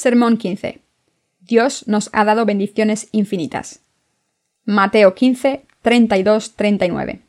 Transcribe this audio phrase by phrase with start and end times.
[0.00, 0.80] Sermón 15.
[1.40, 3.80] Dios nos ha dado bendiciones infinitas.
[4.64, 7.20] Mateo 15, 32, 39.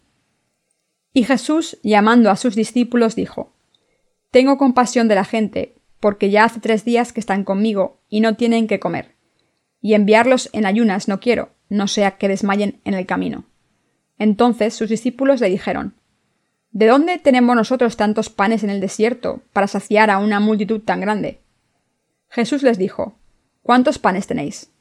[1.11, 3.51] Y Jesús, llamando a sus discípulos, dijo,
[4.31, 8.37] Tengo compasión de la gente, porque ya hace tres días que están conmigo y no
[8.37, 9.15] tienen que comer.
[9.81, 13.43] Y enviarlos en ayunas no quiero, no sea que desmayen en el camino.
[14.17, 15.95] Entonces sus discípulos le dijeron,
[16.71, 21.01] ¿De dónde tenemos nosotros tantos panes en el desierto para saciar a una multitud tan
[21.01, 21.41] grande?
[22.31, 23.19] Jesús les dijo,
[23.61, 24.71] ¿Cuántos panes tenéis?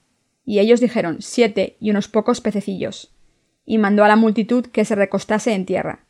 [0.45, 3.13] Y ellos dijeron, siete y unos pocos pececillos.
[3.67, 6.07] Y mandó a la multitud que se recostase en tierra.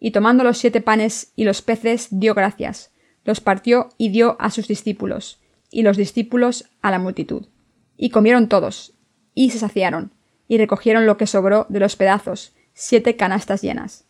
[0.00, 2.90] Y tomando los siete panes y los peces, dio gracias,
[3.24, 7.48] los partió y dio a sus discípulos, y los discípulos a la multitud.
[7.98, 8.94] Y comieron todos,
[9.34, 10.12] y se saciaron,
[10.48, 14.06] y recogieron lo que sobró de los pedazos, siete canastas llenas.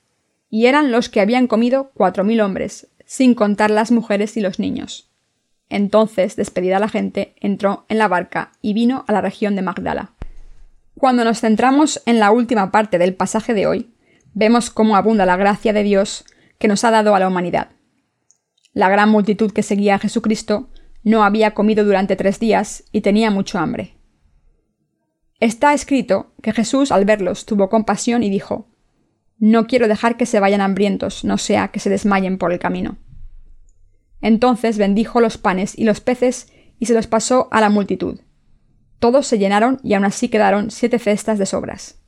[0.49, 4.61] Y eran los que habían comido cuatro mil hombres, sin contar las mujeres y los
[4.61, 5.08] niños.
[5.71, 10.13] Entonces, despedida la gente, entró en la barca y vino a la región de Magdala.
[10.95, 13.95] Cuando nos centramos en la última parte del pasaje de hoy,
[14.35, 16.25] vemos cómo abunda la gracia de Dios
[16.59, 17.69] que nos ha dado a la humanidad.
[18.73, 20.71] La gran multitud que seguía a Jesucristo
[21.03, 23.97] no había comido durante tres días y tenía mucho hambre.
[25.41, 28.69] Está escrito que Jesús al verlos tuvo compasión y dijo,
[29.39, 32.99] No quiero dejar que se vayan hambrientos, no sea que se desmayen por el camino.
[34.21, 38.21] Entonces bendijo los panes y los peces y se los pasó a la multitud.
[38.99, 42.01] Todos se llenaron y aún así quedaron siete cestas de sobras.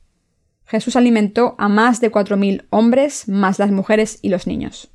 [0.65, 4.91] Jesús alimentó a más de cuatro mil hombres, más las mujeres y los niños.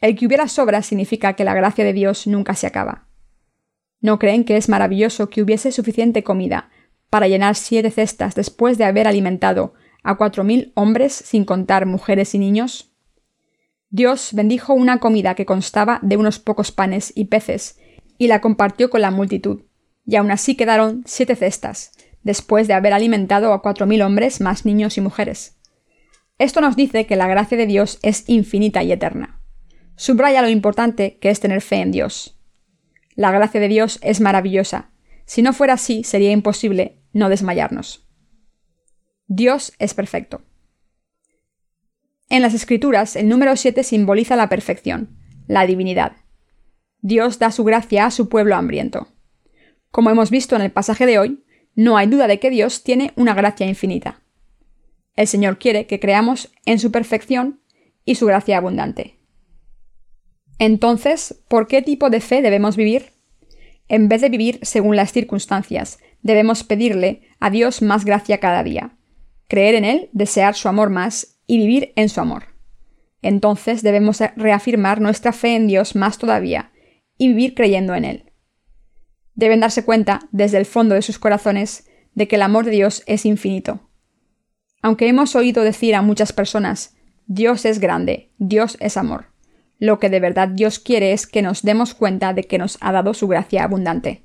[0.00, 3.06] El que hubiera sobras significa que la gracia de Dios nunca se acaba.
[4.00, 6.70] ¿No creen que es maravilloso que hubiese suficiente comida
[7.08, 12.34] para llenar siete cestas después de haber alimentado a cuatro mil hombres sin contar mujeres
[12.34, 12.91] y niños?
[13.92, 17.78] Dios bendijo una comida que constaba de unos pocos panes y peces,
[18.16, 19.64] y la compartió con la multitud,
[20.06, 21.92] y aun así quedaron siete cestas,
[22.22, 25.58] después de haber alimentado a cuatro mil hombres más niños y mujeres.
[26.38, 29.42] Esto nos dice que la gracia de Dios es infinita y eterna.
[29.94, 32.40] Subraya lo importante que es tener fe en Dios.
[33.14, 34.90] La gracia de Dios es maravillosa.
[35.26, 38.08] Si no fuera así, sería imposible no desmayarnos.
[39.26, 40.40] Dios es perfecto.
[42.32, 46.12] En las Escrituras, el número 7 simboliza la perfección, la divinidad.
[47.02, 49.08] Dios da su gracia a su pueblo hambriento.
[49.90, 51.44] Como hemos visto en el pasaje de hoy,
[51.74, 54.22] no hay duda de que Dios tiene una gracia infinita.
[55.14, 57.60] El Señor quiere que creamos en su perfección
[58.06, 59.18] y su gracia abundante.
[60.58, 63.12] Entonces, ¿por qué tipo de fe debemos vivir?
[63.88, 68.96] En vez de vivir según las circunstancias, debemos pedirle a Dios más gracia cada día,
[69.48, 72.44] creer en Él, desear su amor más y vivir en su amor.
[73.20, 76.72] Entonces debemos reafirmar nuestra fe en Dios más todavía
[77.18, 78.32] y vivir creyendo en Él.
[79.34, 83.02] Deben darse cuenta, desde el fondo de sus corazones, de que el amor de Dios
[83.04, 83.90] es infinito.
[84.80, 86.96] Aunque hemos oído decir a muchas personas,
[87.26, 89.26] Dios es grande, Dios es amor,
[89.78, 92.92] lo que de verdad Dios quiere es que nos demos cuenta de que nos ha
[92.92, 94.24] dado su gracia abundante.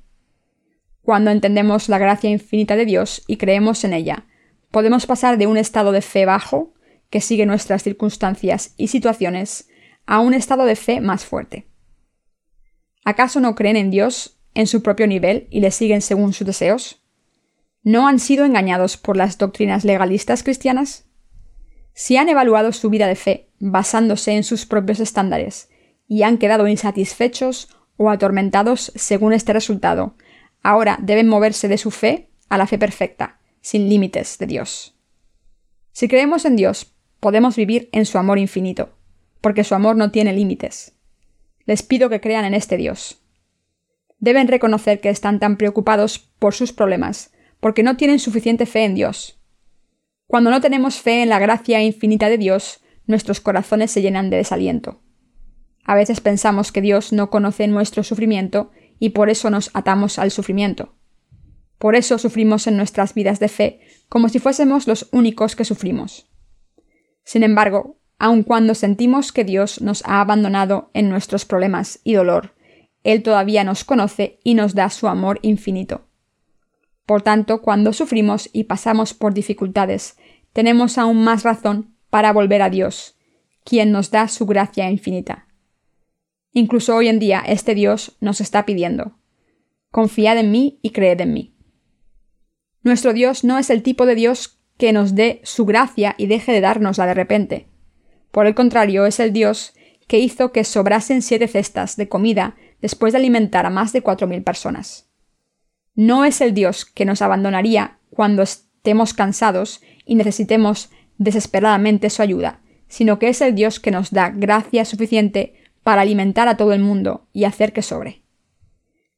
[1.02, 4.24] Cuando entendemos la gracia infinita de Dios y creemos en ella,
[4.70, 6.72] podemos pasar de un estado de fe bajo
[7.10, 9.68] que sigue nuestras circunstancias y situaciones
[10.06, 11.66] a un estado de fe más fuerte.
[13.04, 17.02] ¿Acaso no creen en Dios en su propio nivel y le siguen según sus deseos?
[17.82, 21.06] ¿No han sido engañados por las doctrinas legalistas cristianas?
[21.94, 25.70] Si han evaluado su vida de fe basándose en sus propios estándares
[26.06, 30.14] y han quedado insatisfechos o atormentados según este resultado,
[30.62, 34.96] ahora deben moverse de su fe a la fe perfecta, sin límites de Dios.
[35.92, 38.90] Si creemos en Dios, podemos vivir en su amor infinito,
[39.40, 40.94] porque su amor no tiene límites.
[41.64, 43.22] Les pido que crean en este Dios.
[44.18, 48.94] Deben reconocer que están tan preocupados por sus problemas, porque no tienen suficiente fe en
[48.94, 49.38] Dios.
[50.26, 54.36] Cuando no tenemos fe en la gracia infinita de Dios, nuestros corazones se llenan de
[54.36, 55.00] desaliento.
[55.84, 60.30] A veces pensamos que Dios no conoce nuestro sufrimiento y por eso nos atamos al
[60.30, 60.94] sufrimiento.
[61.78, 66.27] Por eso sufrimos en nuestras vidas de fe como si fuésemos los únicos que sufrimos.
[67.28, 72.54] Sin embargo, aun cuando sentimos que Dios nos ha abandonado en nuestros problemas y dolor,
[73.04, 76.08] Él todavía nos conoce y nos da su amor infinito.
[77.04, 80.16] Por tanto, cuando sufrimos y pasamos por dificultades,
[80.54, 83.18] tenemos aún más razón para volver a Dios,
[83.62, 85.48] quien nos da su gracia infinita.
[86.52, 89.18] Incluso hoy en día este Dios nos está pidiendo,
[89.90, 91.54] confiad en mí y creed en mí.
[92.82, 96.52] Nuestro Dios no es el tipo de Dios que nos dé su gracia y deje
[96.52, 97.68] de dárnosla de repente.
[98.30, 99.74] Por el contrario, es el Dios
[100.06, 104.26] que hizo que sobrasen siete cestas de comida después de alimentar a más de cuatro
[104.26, 105.10] mil personas.
[105.94, 112.62] No es el Dios que nos abandonaría cuando estemos cansados y necesitemos desesperadamente su ayuda,
[112.86, 116.80] sino que es el Dios que nos da gracia suficiente para alimentar a todo el
[116.80, 118.22] mundo y hacer que sobre.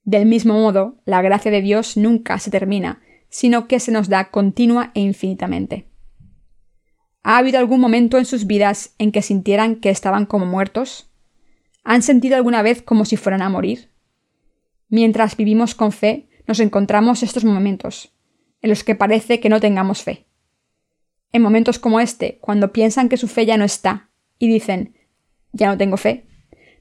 [0.04, 4.30] Del mismo modo, la gracia de Dios nunca se termina, sino que se nos da
[4.30, 5.86] continua e infinitamente.
[7.22, 11.10] ¿Ha habido algún momento en sus vidas en que sintieran que estaban como muertos?
[11.84, 13.90] ¿Han sentido alguna vez como si fueran a morir?
[14.88, 18.12] Mientras vivimos con fe, nos encontramos estos momentos,
[18.60, 20.26] en los que parece que no tengamos fe.
[21.32, 24.96] En momentos como este, cuando piensan que su fe ya no está, y dicen,
[25.52, 26.26] ya no tengo fe,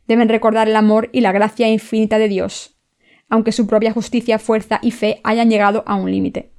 [0.08, 2.79] deben recordar el amor y la gracia infinita de Dios,
[3.30, 6.52] aunque su propia justicia, fuerza y fe hayan llegado a un límite.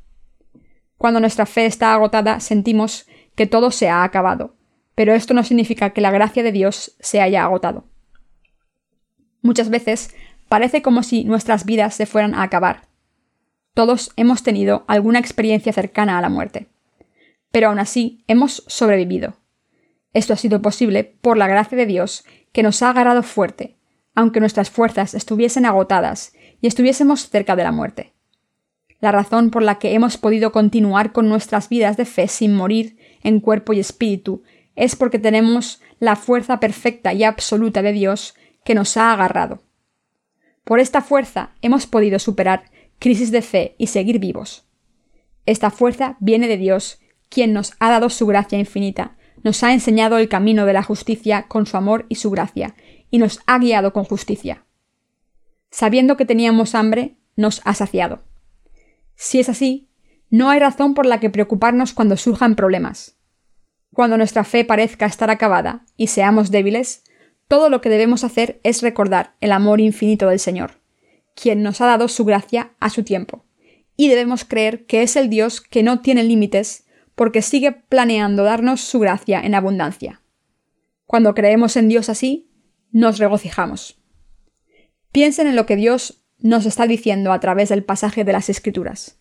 [0.97, 4.57] Cuando nuestra fe está agotada, sentimos que todo se ha acabado,
[4.95, 7.85] pero esto no significa que la gracia de Dios se haya agotado.
[9.43, 10.15] Muchas veces
[10.49, 12.89] parece como si nuestras vidas se fueran a acabar.
[13.75, 16.67] Todos hemos tenido alguna experiencia cercana a la muerte.
[17.51, 19.35] Pero aún así hemos sobrevivido.
[20.13, 23.77] Esto ha sido posible por la gracia de Dios que nos ha agarrado fuerte,
[24.15, 28.13] aunque nuestras fuerzas estuviesen agotadas y estuviésemos cerca de la muerte.
[29.01, 32.99] La razón por la que hemos podido continuar con nuestras vidas de fe sin morir
[33.23, 34.43] en cuerpo y espíritu
[34.77, 38.35] es porque tenemos la fuerza perfecta y absoluta de Dios
[38.65, 39.63] que nos ha agarrado.
[40.65, 42.65] Por esta fuerza hemos podido superar
[42.99, 44.67] crisis de fe y seguir vivos.
[45.47, 50.19] Esta fuerza viene de Dios, quien nos ha dado su gracia infinita, nos ha enseñado
[50.19, 52.75] el camino de la justicia con su amor y su gracia,
[53.11, 54.65] y nos ha guiado con justicia.
[55.71, 58.25] Sabiendo que teníamos hambre, nos ha saciado.
[59.15, 59.89] Si es así,
[60.31, 63.19] no hay razón por la que preocuparnos cuando surjan problemas.
[63.93, 67.05] Cuando nuestra fe parezca estar acabada y seamos débiles,
[67.49, 70.81] todo lo que debemos hacer es recordar el amor infinito del Señor,
[71.35, 73.45] quien nos ha dado su gracia a su tiempo,
[73.97, 78.81] y debemos creer que es el Dios que no tiene límites porque sigue planeando darnos
[78.81, 80.23] su gracia en abundancia.
[81.07, 82.49] Cuando creemos en Dios así,
[82.93, 84.00] nos regocijamos.
[85.13, 89.21] Piensen en lo que Dios nos está diciendo a través del pasaje de las Escrituras.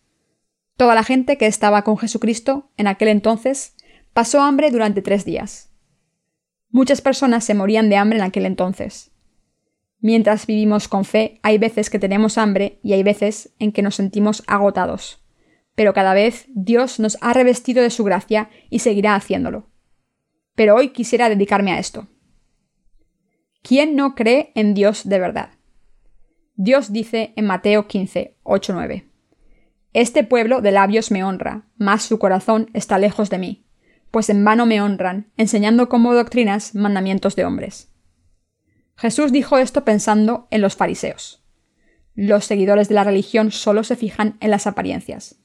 [0.78, 3.76] Toda la gente que estaba con Jesucristo en aquel entonces
[4.14, 5.72] pasó hambre durante tres días.
[6.70, 9.12] Muchas personas se morían de hambre en aquel entonces.
[10.00, 13.96] Mientras vivimos con fe, hay veces que tenemos hambre y hay veces en que nos
[13.96, 15.26] sentimos agotados.
[15.76, 19.68] Pero cada vez Dios nos ha revestido de su gracia y seguirá haciéndolo.
[20.56, 22.08] Pero hoy quisiera dedicarme a esto.
[23.62, 25.59] ¿Quién no cree en Dios de verdad?
[26.62, 29.08] Dios dice en Mateo 15, 8, 9.
[29.94, 33.66] Este pueblo de labios me honra, mas su corazón está lejos de mí,
[34.12, 37.94] pues en vano me honran, enseñando como doctrinas mandamientos de hombres.
[38.98, 41.46] Jesús dijo esto pensando en los fariseos.
[42.14, 45.40] Los seguidores de la religión solo se fijan en las apariencias.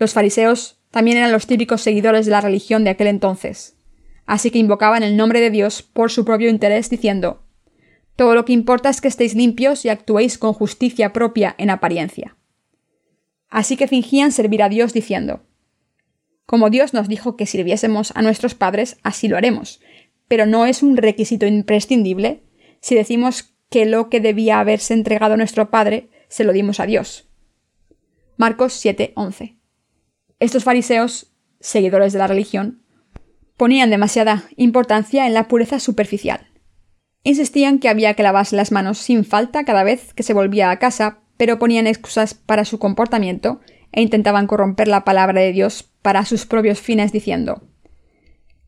[0.00, 3.76] Los fariseos también eran los típicos seguidores de la religión de aquel entonces,
[4.26, 7.43] así que invocaban el nombre de Dios por su propio interés diciendo
[8.16, 12.36] todo lo que importa es que estéis limpios y actuéis con justicia propia en apariencia.
[13.48, 15.44] Así que fingían servir a Dios diciendo,
[16.46, 19.80] Como Dios nos dijo que sirviésemos a nuestros padres, así lo haremos,
[20.28, 22.42] pero no es un requisito imprescindible
[22.80, 26.86] si decimos que lo que debía haberse entregado a nuestro Padre se lo dimos a
[26.86, 27.28] Dios.
[28.36, 29.56] Marcos 7:11.
[30.38, 32.84] Estos fariseos, seguidores de la religión,
[33.56, 36.53] ponían demasiada importancia en la pureza superficial.
[37.26, 40.78] Insistían que había que lavarse las manos sin falta cada vez que se volvía a
[40.78, 43.60] casa, pero ponían excusas para su comportamiento
[43.92, 47.62] e intentaban corromper la palabra de Dios para sus propios fines diciendo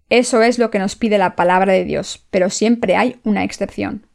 [0.09, 4.07] Eso es lo que nos pide la palabra de Dios, pero siempre hay una excepción.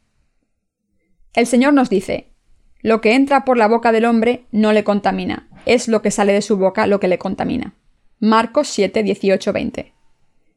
[1.34, 2.32] El Señor nos dice
[2.80, 6.32] Lo que entra por la boca del hombre no le contamina, es lo que sale
[6.32, 7.76] de su boca lo que le contamina.
[8.18, 9.92] Marcos 7, 18, 20.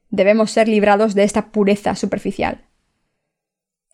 [0.09, 2.64] Debemos ser librados de esta pureza superficial.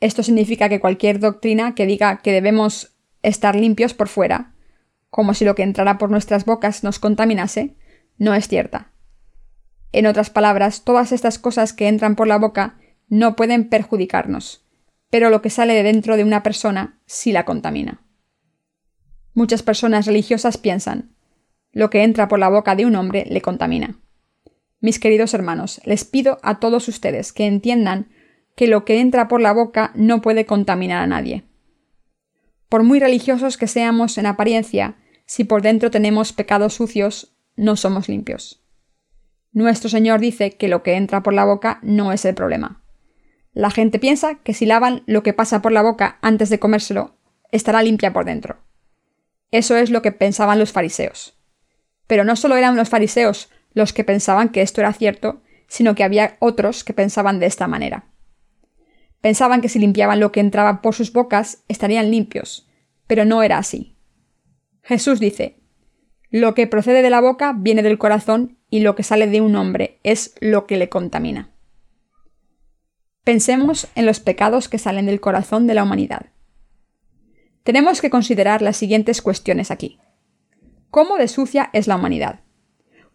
[0.01, 4.53] Esto significa que cualquier doctrina que diga que debemos estar limpios por fuera,
[5.09, 7.75] como si lo que entrara por nuestras bocas nos contaminase,
[8.17, 8.91] no es cierta.
[9.91, 12.79] En otras palabras, todas estas cosas que entran por la boca
[13.09, 14.65] no pueden perjudicarnos,
[15.09, 18.01] pero lo que sale de dentro de una persona sí la contamina.
[19.33, 21.15] Muchas personas religiosas piensan,
[21.73, 23.99] lo que entra por la boca de un hombre le contamina.
[24.79, 28.09] Mis queridos hermanos, les pido a todos ustedes que entiendan
[28.55, 31.43] que lo que entra por la boca no puede contaminar a nadie.
[32.69, 38.07] Por muy religiosos que seamos en apariencia, si por dentro tenemos pecados sucios, no somos
[38.07, 38.63] limpios.
[39.51, 42.83] Nuestro Señor dice que lo que entra por la boca no es el problema.
[43.53, 47.17] La gente piensa que si lavan lo que pasa por la boca antes de comérselo,
[47.51, 48.59] estará limpia por dentro.
[49.51, 51.37] Eso es lo que pensaban los fariseos.
[52.07, 56.03] Pero no solo eran los fariseos los que pensaban que esto era cierto, sino que
[56.03, 58.10] había otros que pensaban de esta manera.
[59.21, 62.67] Pensaban que si limpiaban lo que entraba por sus bocas estarían limpios,
[63.07, 63.95] pero no era así.
[64.81, 65.59] Jesús dice,
[66.29, 69.55] Lo que procede de la boca viene del corazón y lo que sale de un
[69.55, 71.51] hombre es lo que le contamina.
[73.23, 76.31] Pensemos en los pecados que salen del corazón de la humanidad.
[77.63, 79.99] Tenemos que considerar las siguientes cuestiones aquí.
[80.89, 82.39] ¿Cómo de sucia es la humanidad?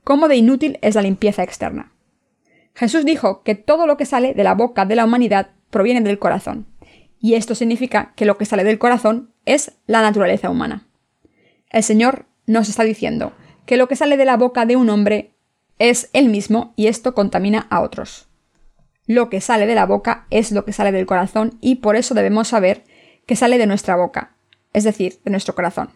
[0.05, 1.93] ¿Cómo de inútil es la limpieza externa?
[2.75, 6.19] Jesús dijo que todo lo que sale de la boca de la humanidad proviene del
[6.19, 6.67] corazón,
[7.21, 10.87] y esto significa que lo que sale del corazón es la naturaleza humana.
[11.71, 13.33] El Señor nos está diciendo
[13.65, 15.35] que lo que sale de la boca de un hombre
[15.79, 18.29] es él mismo y esto contamina a otros.
[19.07, 22.15] Lo que sale de la boca es lo que sale del corazón y por eso
[22.15, 22.85] debemos saber
[23.27, 24.37] que sale de nuestra boca,
[24.73, 25.91] es decir, de nuestro corazón.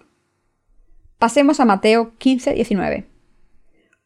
[1.18, 3.06] Pasemos a Mateo 15, 19.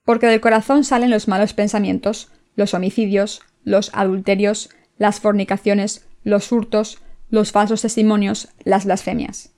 [0.04, 6.98] Porque del corazón salen los malos pensamientos, los homicidios, los adulterios, las fornicaciones, los hurtos,
[7.30, 9.50] los falsos testimonios, las blasfemias.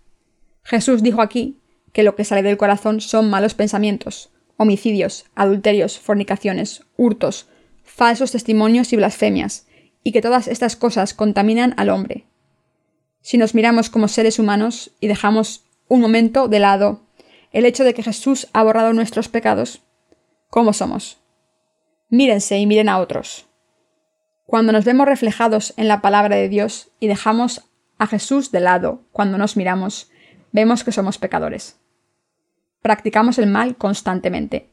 [0.62, 1.60] Jesús dijo aquí
[1.92, 7.48] que lo que sale del corazón son malos pensamientos, homicidios, adulterios, fornicaciones, hurtos,
[7.84, 9.66] falsos testimonios y blasfemias,
[10.02, 12.26] y que todas estas cosas contaminan al hombre.
[13.22, 17.00] Si nos miramos como seres humanos y dejamos un momento de lado
[17.52, 19.82] el hecho de que Jesús ha borrado nuestros pecados,
[20.48, 21.18] ¿cómo somos?
[22.08, 23.45] Mírense y miren a otros.
[24.46, 29.02] Cuando nos vemos reflejados en la palabra de Dios y dejamos a Jesús de lado
[29.10, 30.10] cuando nos miramos,
[30.52, 31.80] vemos que somos pecadores.
[32.80, 34.70] Practicamos el mal constantemente.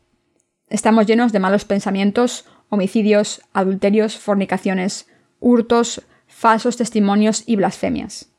[0.69, 5.07] Estamos llenos de malos pensamientos, homicidios, adulterios, fornicaciones,
[5.39, 8.31] hurtos, falsos testimonios y blasfemias.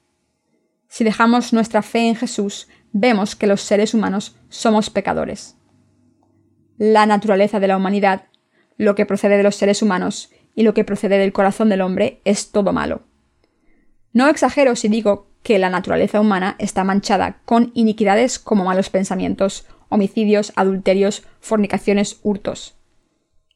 [0.89, 5.57] Si dejamos nuestra fe en Jesús, vemos que los seres humanos somos pecadores.
[6.79, 8.27] La naturaleza de la humanidad,
[8.77, 12.21] lo que procede de los seres humanos, y lo que procede del corazón del hombre
[12.25, 13.03] es todo malo.
[14.13, 19.67] No exagero si digo que la naturaleza humana está manchada con iniquidades como malos pensamientos,
[19.89, 22.77] homicidios, adulterios, fornicaciones, hurtos.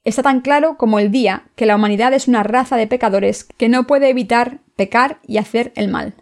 [0.04, 3.68] Está tan claro como el día que la humanidad es una raza de pecadores que
[3.68, 6.14] no puede evitar pecar y hacer el mal.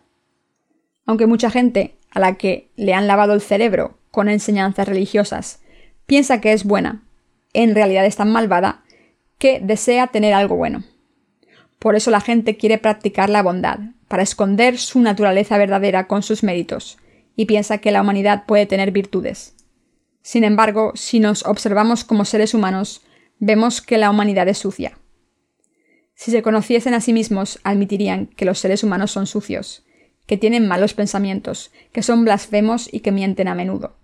[1.05, 5.61] Aunque mucha gente a la que le han lavado el cerebro con enseñanzas religiosas
[6.07, 7.05] piensa que es buena,
[7.53, 8.83] en realidad es tan malvada
[9.39, 10.85] que desea tener algo bueno.
[11.79, 13.79] Por eso la gente quiere practicar la bondad,
[14.09, 16.99] para esconder su naturaleza verdadera con sus méritos,
[17.37, 19.55] y piensa que la humanidad puede tener virtudes.
[20.23, 23.03] Sin embargo, si nos observamos como seres humanos,
[23.39, 24.99] vemos que la humanidad es sucia.
[26.15, 29.85] Si se conociesen a sí mismos, admitirían que los seres humanos son sucios,
[30.27, 33.97] que tienen malos pensamientos, que son blasfemos y que mienten a menudo.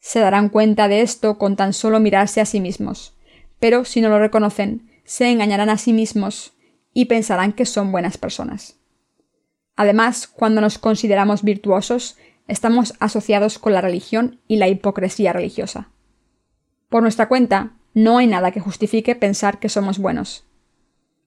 [0.00, 3.14] Se darán cuenta de esto con tan solo mirarse a sí mismos,
[3.60, 6.54] pero si no lo reconocen, se engañarán a sí mismos
[6.92, 8.78] y pensarán que son buenas personas.
[9.76, 15.90] Además, cuando nos consideramos virtuosos, estamos asociados con la religión y la hipocresía religiosa.
[16.88, 20.44] Por nuestra cuenta, no hay nada que justifique pensar que somos buenos.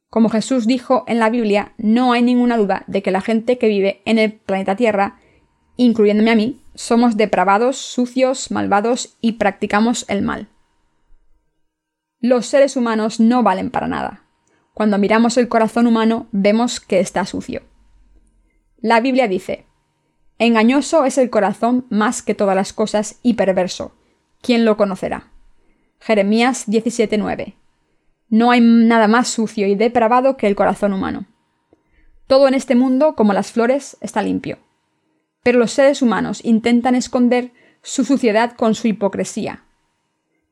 [0.09, 3.67] Como Jesús dijo en la Biblia, no hay ninguna duda de que la gente que
[3.67, 5.17] vive en el planeta Tierra,
[5.75, 10.49] incluyéndome a mí, somos depravados, sucios, malvados y practicamos el mal.
[12.23, 14.23] Los seres humanos no valen para nada.
[14.73, 17.63] Cuando miramos el corazón humano vemos que está sucio.
[18.79, 19.65] La Biblia dice,
[20.39, 23.93] Engañoso es el corazón más que todas las cosas y perverso.
[24.41, 25.33] ¿Quién lo conocerá?
[25.99, 27.55] Jeremías 17:9.
[28.29, 31.25] No hay nada más sucio y depravado que el corazón humano.
[32.27, 34.59] Todo en este mundo, como las flores, está limpio.
[35.43, 37.51] Pero los seres humanos intentan esconder
[37.81, 39.65] su suciedad con su hipocresía,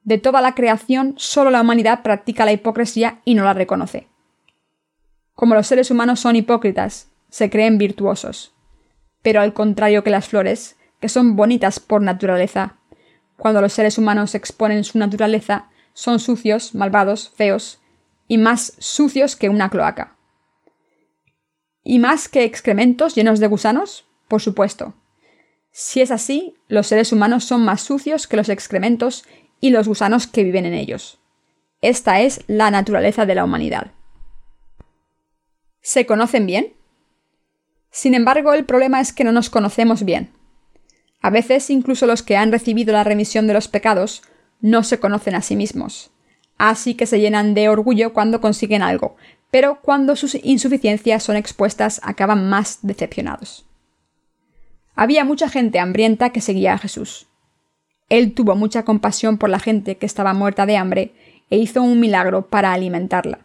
[0.03, 4.08] de toda la creación, solo la humanidad practica la hipocresía y no la reconoce.
[5.34, 8.53] Como los seres humanos son hipócritas, se creen virtuosos.
[9.22, 12.77] Pero al contrario que las flores, que son bonitas por naturaleza,
[13.38, 17.79] cuando los seres humanos exponen su naturaleza, son sucios, malvados, feos,
[18.27, 20.15] y más sucios que una cloaca.
[21.84, 24.05] ¿Y más que excrementos llenos de gusanos?
[24.27, 24.93] Por supuesto.
[25.72, 29.25] Si es así, los seres humanos son más sucios que los excrementos
[29.62, 31.20] y los gusanos que viven en ellos.
[31.80, 33.91] Esta es la naturaleza de la humanidad.
[35.82, 36.74] ¿Se conocen bien?
[37.89, 40.32] Sin embargo, el problema es que no nos conocemos bien.
[41.22, 44.24] A veces incluso los que han recibido la remisión de los pecados
[44.60, 46.12] no se conocen a sí mismos.
[46.58, 49.15] Así que se llenan de orgullo cuando consiguen algo,
[49.50, 53.65] pero cuando sus insuficiencias son expuestas acaban más decepcionados.
[54.96, 57.27] Había mucha gente hambrienta que seguía a Jesús.
[58.12, 61.13] Él tuvo mucha compasión por la gente que estaba muerta de hambre
[61.50, 63.39] e hizo un milagro para alimentarla.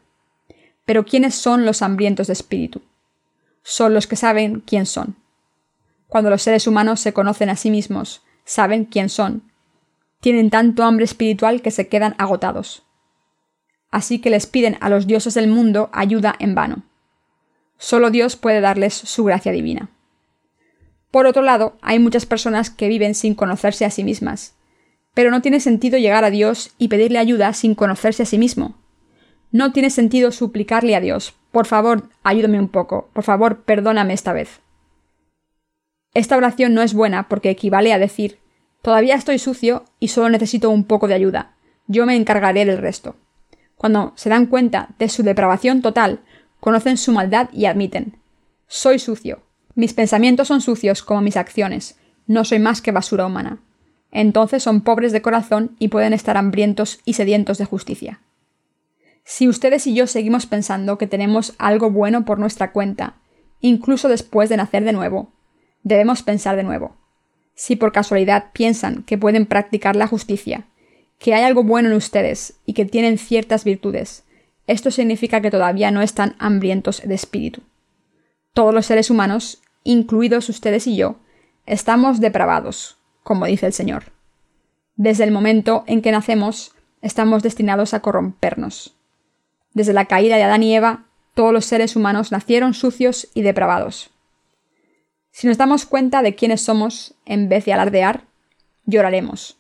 [0.84, 2.82] Pero ¿quiénes son los hambrientos de espíritu?
[3.62, 5.14] Son los que saben quién son.
[6.08, 9.44] Cuando los seres humanos se conocen a sí mismos, saben quién son,
[10.20, 12.82] tienen tanto hambre espiritual que se quedan agotados.
[13.92, 16.82] Así que les piden a los dioses del mundo ayuda en vano.
[17.78, 19.90] Solo Dios puede darles su gracia divina.
[21.12, 24.55] Por otro lado, hay muchas personas que viven sin conocerse a sí mismas.
[25.16, 28.74] Pero no tiene sentido llegar a Dios y pedirle ayuda sin conocerse a sí mismo.
[29.50, 34.34] No tiene sentido suplicarle a Dios, por favor, ayúdame un poco, por favor, perdóname esta
[34.34, 34.60] vez.
[36.12, 38.40] Esta oración no es buena porque equivale a decir,
[38.82, 41.56] todavía estoy sucio y solo necesito un poco de ayuda,
[41.86, 43.16] yo me encargaré del resto.
[43.74, 46.20] Cuando se dan cuenta de su depravación total,
[46.60, 48.18] conocen su maldad y admiten,
[48.66, 49.40] soy sucio,
[49.74, 53.62] mis pensamientos son sucios como mis acciones, no soy más que basura humana.
[54.18, 58.20] Entonces son pobres de corazón y pueden estar hambrientos y sedientos de justicia.
[59.24, 63.16] Si ustedes y yo seguimos pensando que tenemos algo bueno por nuestra cuenta,
[63.60, 65.34] incluso después de nacer de nuevo,
[65.82, 66.96] debemos pensar de nuevo.
[67.54, 70.64] Si por casualidad piensan que pueden practicar la justicia,
[71.18, 74.24] que hay algo bueno en ustedes y que tienen ciertas virtudes,
[74.66, 77.60] esto significa que todavía no están hambrientos de espíritu.
[78.54, 81.16] Todos los seres humanos, incluidos ustedes y yo,
[81.66, 82.95] estamos depravados,
[83.26, 84.12] como dice el Señor.
[84.94, 88.96] Desde el momento en que nacemos, estamos destinados a corrompernos.
[89.72, 94.10] Desde la caída de Adán y Eva, todos los seres humanos nacieron sucios y depravados.
[95.32, 98.28] Si nos damos cuenta de quiénes somos, en vez de alardear,
[98.84, 99.58] lloraremos.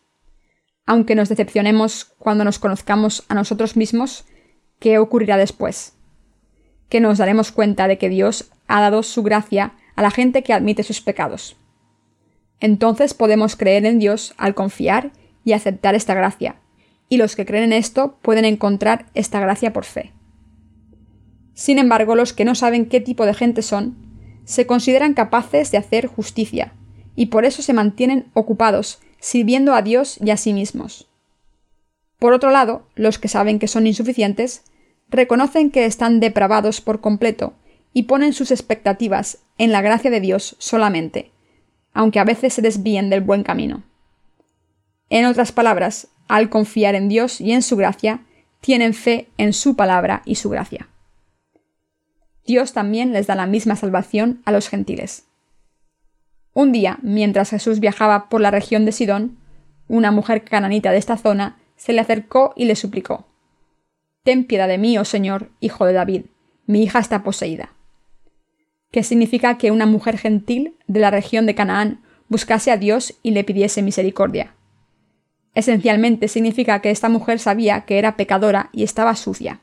[0.86, 4.26] Aunque nos decepcionemos cuando nos conozcamos a nosotros mismos,
[4.78, 5.94] ¿qué ocurrirá después?
[6.88, 10.52] Que nos daremos cuenta de que Dios ha dado su gracia a la gente que
[10.52, 11.56] admite sus pecados.
[12.60, 15.12] Entonces podemos creer en Dios al confiar
[15.44, 16.56] y aceptar esta gracia,
[17.08, 20.12] y los que creen en esto pueden encontrar esta gracia por fe.
[21.54, 23.96] Sin embargo, los que no saben qué tipo de gente son,
[24.44, 26.72] se consideran capaces de hacer justicia,
[27.14, 31.08] y por eso se mantienen ocupados sirviendo a Dios y a sí mismos.
[32.18, 34.64] Por otro lado, los que saben que son insuficientes,
[35.08, 37.54] reconocen que están depravados por completo
[37.92, 41.32] y ponen sus expectativas en la gracia de Dios solamente,
[41.96, 43.82] aunque a veces se desvíen del buen camino.
[45.08, 48.20] En otras palabras, al confiar en Dios y en su gracia,
[48.60, 50.88] tienen fe en su palabra y su gracia.
[52.44, 55.24] Dios también les da la misma salvación a los gentiles.
[56.52, 59.38] Un día, mientras Jesús viajaba por la región de Sidón,
[59.88, 63.26] una mujer cananita de esta zona se le acercó y le suplicó
[64.22, 66.26] Ten piedad de mí, oh Señor, hijo de David,
[66.66, 67.70] mi hija está poseída
[68.96, 73.32] que significa que una mujer gentil de la región de Canaán buscase a Dios y
[73.32, 74.54] le pidiese misericordia.
[75.52, 79.60] Esencialmente significa que esta mujer sabía que era pecadora y estaba sucia.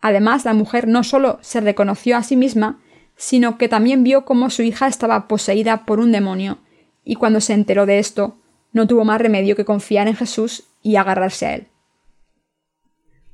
[0.00, 2.78] Además, la mujer no solo se reconoció a sí misma,
[3.16, 6.58] sino que también vio cómo su hija estaba poseída por un demonio,
[7.04, 8.36] y cuando se enteró de esto,
[8.72, 11.66] no tuvo más remedio que confiar en Jesús y agarrarse a él.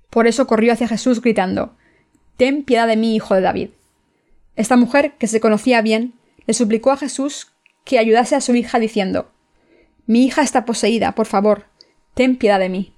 [0.09, 1.77] Por eso corrió hacia Jesús gritando
[2.39, 3.69] Ten piedad de mí, hijo de David.
[4.57, 6.15] Esta mujer, que se conocía bien,
[6.47, 7.53] le suplicó a Jesús
[7.85, 9.31] que ayudase a su hija diciendo
[10.07, 11.67] Mi hija está poseída, por favor,
[12.15, 12.95] ten piedad de mí.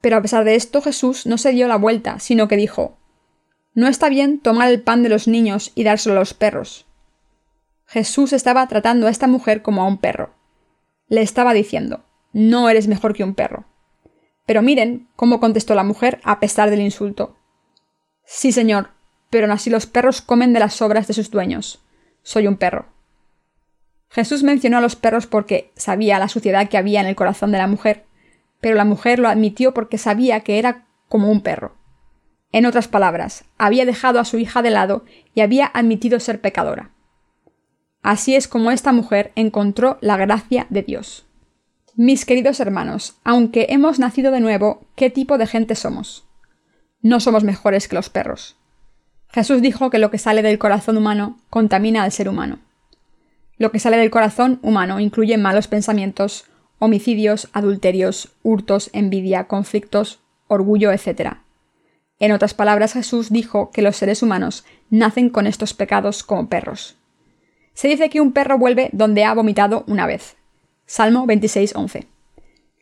[0.00, 2.98] Pero a pesar de esto Jesús no se dio la vuelta, sino que dijo
[3.74, 6.86] No está bien tomar el pan de los niños y dárselo a los perros.
[7.86, 10.34] Jesús estaba tratando a esta mujer como a un perro.
[11.08, 13.66] Le estaba diciendo No eres mejor que un perro.
[14.46, 17.36] Pero miren cómo contestó la mujer a pesar del insulto.
[18.24, 18.90] Sí, señor,
[19.30, 21.80] pero así los perros comen de las sobras de sus dueños.
[22.22, 22.86] Soy un perro.
[24.10, 27.58] Jesús mencionó a los perros porque sabía la suciedad que había en el corazón de
[27.58, 28.04] la mujer,
[28.60, 31.76] pero la mujer lo admitió porque sabía que era como un perro.
[32.52, 36.90] En otras palabras, había dejado a su hija de lado y había admitido ser pecadora.
[38.02, 41.26] Así es como esta mujer encontró la gracia de Dios.
[41.94, 46.26] Mis queridos hermanos, aunque hemos nacido de nuevo, ¿qué tipo de gente somos?
[47.02, 48.59] No somos mejores que los perros.
[49.32, 52.58] Jesús dijo que lo que sale del corazón humano contamina al ser humano.
[53.58, 56.46] Lo que sale del corazón humano incluye malos pensamientos,
[56.78, 61.34] homicidios, adulterios, hurtos, envidia, conflictos, orgullo, etc.
[62.18, 66.96] En otras palabras, Jesús dijo que los seres humanos nacen con estos pecados como perros.
[67.74, 70.36] Se dice que un perro vuelve donde ha vomitado una vez.
[70.86, 72.06] Salmo 26.11.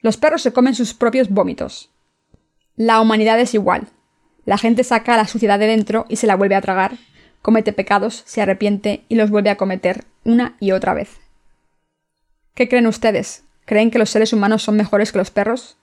[0.01, 1.91] Los perros se comen sus propios vómitos.
[2.77, 3.89] La humanidad es igual.
[4.49, 6.97] La gente saca la suciedad de dentro y se la vuelve a tragar,
[7.43, 11.19] comete pecados, se arrepiente y los vuelve a cometer una y otra vez.
[12.55, 13.45] ¿Qué creen ustedes?
[13.67, 15.77] ¿Creen que los seres humanos son mejores que los perros?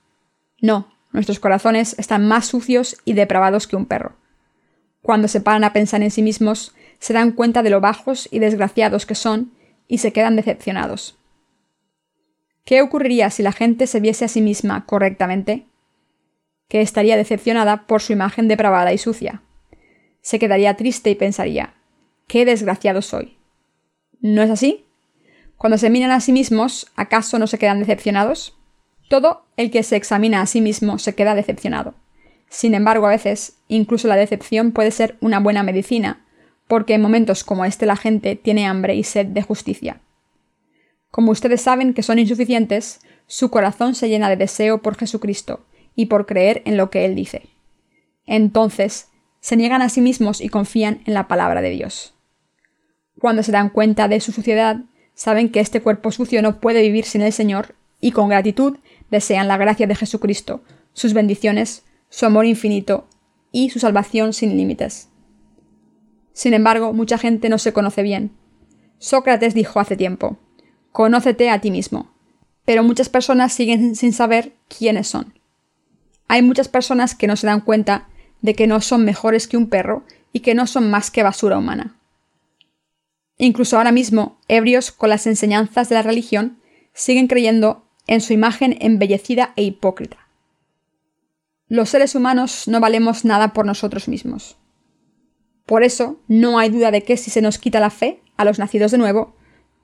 [0.60, 4.16] No, nuestros corazones están más sucios y depravados que un perro.
[5.00, 8.40] Cuando se paran a pensar en sí mismos, se dan cuenta de lo bajos y
[8.40, 9.52] desgraciados que son
[9.86, 11.16] y se quedan decepcionados.
[12.64, 15.66] ¿Qué ocurriría si la gente se viese a sí misma correctamente?
[16.68, 19.42] Que estaría decepcionada por su imagen depravada y sucia.
[20.20, 21.74] Se quedaría triste y pensaría,
[22.26, 23.38] qué desgraciado soy.
[24.20, 24.84] ¿No es así?
[25.56, 28.56] Cuando se miran a sí mismos, ¿acaso no se quedan decepcionados?
[29.08, 31.94] Todo el que se examina a sí mismo se queda decepcionado.
[32.48, 36.26] Sin embargo, a veces, incluso la decepción puede ser una buena medicina,
[36.66, 40.00] porque en momentos como este la gente tiene hambre y sed de justicia.
[41.10, 45.64] Como ustedes saben que son insuficientes, su corazón se llena de deseo por Jesucristo
[45.96, 47.48] y por creer en lo que Él dice.
[48.26, 49.08] Entonces,
[49.40, 52.14] se niegan a sí mismos y confían en la palabra de Dios.
[53.18, 54.82] Cuando se dan cuenta de su suciedad,
[55.14, 58.78] saben que este cuerpo sucio no puede vivir sin el Señor y con gratitud
[59.10, 63.08] desean la gracia de Jesucristo, sus bendiciones, su amor infinito
[63.52, 65.08] y su salvación sin límites.
[66.32, 68.32] Sin embargo, mucha gente no se conoce bien.
[68.98, 70.38] Sócrates dijo hace tiempo,
[70.92, 72.10] Conócete a ti mismo.
[72.64, 75.34] Pero muchas personas siguen sin saber quiénes son.
[76.28, 78.08] Hay muchas personas que no se dan cuenta
[78.42, 81.58] de que no son mejores que un perro y que no son más que basura
[81.58, 81.96] humana.
[83.38, 86.58] Incluso ahora mismo, ebrios con las enseñanzas de la religión,
[86.94, 90.18] siguen creyendo en su imagen embellecida e hipócrita.
[91.68, 94.56] Los seres humanos no valemos nada por nosotros mismos.
[95.66, 98.58] Por eso, no hay duda de que si se nos quita la fe a los
[98.58, 99.34] nacidos de nuevo,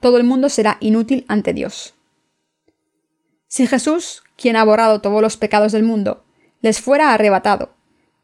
[0.00, 1.94] todo el mundo será inútil ante Dios.
[3.48, 6.24] Si Jesús, quien ha borrado todos los pecados del mundo,
[6.62, 7.74] les fuera arrebatado,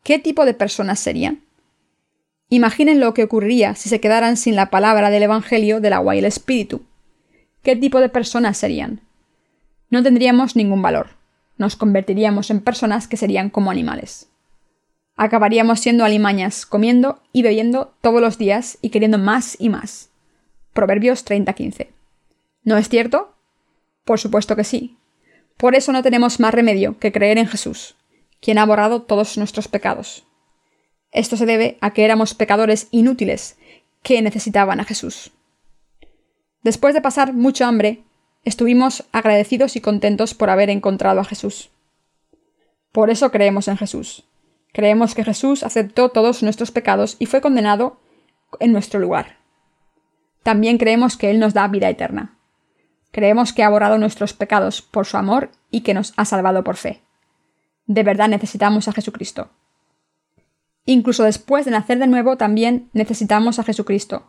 [0.03, 1.42] ¿qué tipo de personas serían?
[2.48, 6.20] Imaginen lo que ocurriría si se quedaran sin la palabra del Evangelio del agua y
[6.20, 6.83] el Espíritu.
[7.62, 9.03] ¿Qué tipo de personas serían?
[9.90, 11.11] No tendríamos ningún valor.
[11.59, 14.29] Nos convertiríamos en personas que serían como animales.
[15.16, 20.11] Acabaríamos siendo alimañas, comiendo y bebiendo todos los días y queriendo más y más.
[20.72, 21.88] Proverbios 30:15.
[22.62, 23.35] ¿No es cierto?
[24.05, 24.96] Por supuesto que sí.
[25.57, 27.96] Por eso no tenemos más remedio que creer en Jesús,
[28.40, 30.24] quien ha borrado todos nuestros pecados.
[31.11, 33.57] Esto se debe a que éramos pecadores inútiles
[34.03, 35.33] que necesitaban a Jesús.
[36.62, 38.05] Después de pasar mucho hambre,
[38.44, 41.70] estuvimos agradecidos y contentos por haber encontrado a Jesús.
[42.92, 44.24] Por eso creemos en Jesús.
[44.72, 48.01] Creemos que Jesús aceptó todos nuestros pecados y fue condenado
[48.61, 49.38] en nuestro lugar.
[50.42, 52.38] También creemos que Él nos da vida eterna.
[53.11, 56.77] Creemos que ha borrado nuestros pecados por su amor y que nos ha salvado por
[56.77, 57.03] fe.
[57.88, 59.48] De verdad necesitamos a Jesucristo.
[60.85, 64.24] Incluso después de nacer de nuevo también necesitamos a Jesucristo.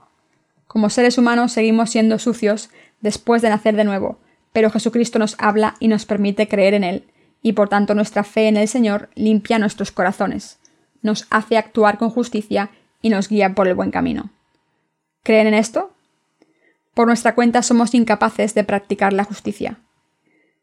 [0.66, 2.70] Como seres humanos seguimos siendo sucios
[3.02, 4.18] después de nacer de nuevo,
[4.54, 7.04] pero Jesucristo nos habla y nos permite creer en Él,
[7.42, 10.60] y por tanto nuestra fe en el Señor limpia nuestros corazones,
[11.02, 14.32] nos hace actuar con justicia y nos guía por el buen camino.
[15.24, 15.92] ¿Creen en esto?
[16.94, 19.80] Por nuestra cuenta somos incapaces de practicar la justicia.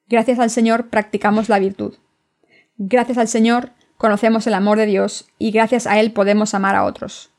[0.09, 1.95] Gracias al Señor practicamos la virtud.
[2.79, 6.85] Gracias al Señor conocemos el amor de Dios y gracias a Él podemos amar a
[6.85, 7.31] otros.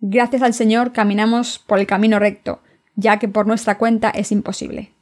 [0.00, 2.60] Gracias al Señor caminamos por el camino recto,
[2.96, 4.92] ya que por nuestra cuenta es imposible.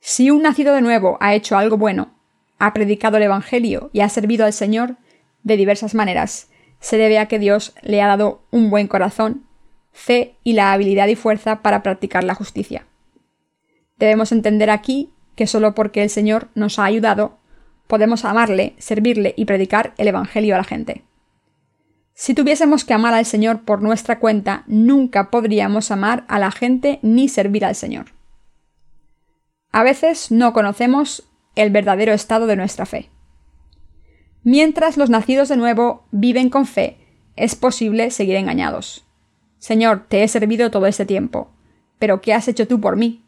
[0.00, 2.14] Si un nacido de nuevo ha hecho algo bueno,
[2.58, 4.96] ha predicado el Evangelio y ha servido al Señor
[5.42, 6.48] de diversas maneras,
[6.80, 9.46] se debe a que Dios le ha dado un buen corazón
[9.96, 12.86] fe y la habilidad y fuerza para practicar la justicia.
[13.98, 17.38] Debemos entender aquí que solo porque el Señor nos ha ayudado,
[17.86, 21.04] podemos amarle, servirle y predicar el Evangelio a la gente.
[22.14, 26.98] Si tuviésemos que amar al Señor por nuestra cuenta, nunca podríamos amar a la gente
[27.02, 28.06] ni servir al Señor.
[29.70, 33.10] A veces no conocemos el verdadero estado de nuestra fe.
[34.42, 36.98] Mientras los nacidos de nuevo viven con fe,
[37.36, 39.04] es posible seguir engañados.
[39.58, 41.50] Señor, te he servido todo este tiempo.
[41.98, 43.24] Pero ¿qué has hecho tú por mí?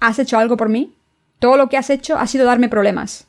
[0.00, 0.96] ¿Has hecho algo por mí?
[1.38, 3.28] Todo lo que has hecho ha sido darme problemas.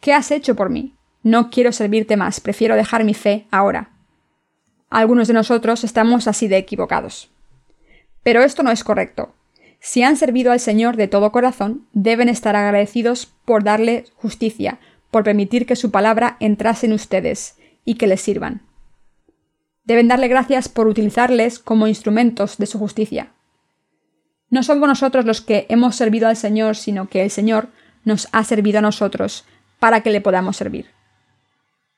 [0.00, 0.94] ¿Qué has hecho por mí?
[1.22, 3.90] No quiero servirte más, prefiero dejar mi fe ahora.
[4.90, 7.30] Algunos de nosotros estamos así de equivocados.
[8.22, 9.34] Pero esto no es correcto.
[9.80, 14.78] Si han servido al Señor de todo corazón, deben estar agradecidos por darle justicia,
[15.10, 18.62] por permitir que su palabra entrase en ustedes y que les sirvan.
[19.84, 23.32] Deben darle gracias por utilizarles como instrumentos de su justicia.
[24.50, 27.68] No somos nosotros los que hemos servido al Señor, sino que el Señor
[28.04, 29.44] nos ha servido a nosotros
[29.78, 30.86] para que le podamos servir.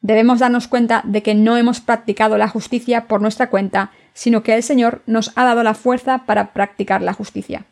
[0.01, 4.55] Debemos darnos cuenta de que no hemos practicado la justicia por nuestra cuenta, sino que
[4.55, 7.65] el Señor nos ha dado la fuerza para practicar la justicia.